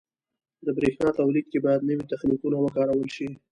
•د 0.65 0.67
برېښنا 0.77 1.09
تولید 1.19 1.45
کې 1.51 1.59
باید 1.65 1.85
نوي 1.89 2.03
تخنیکونه 2.11 2.57
وکارول 2.59 3.07
شي. 3.15 3.27